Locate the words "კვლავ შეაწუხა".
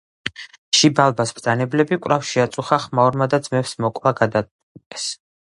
2.05-2.79